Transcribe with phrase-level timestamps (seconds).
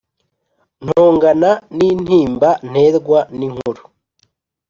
[0.83, 3.81] ntongana n’intimba nterwa n’inkuru